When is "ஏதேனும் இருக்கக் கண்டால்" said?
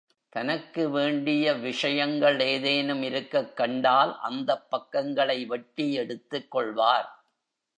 2.39-4.19